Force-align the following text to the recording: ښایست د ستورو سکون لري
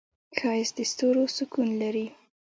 ښایست 0.37 0.73
د 0.77 0.79
ستورو 0.91 1.23
سکون 1.35 1.69
لري 1.81 2.07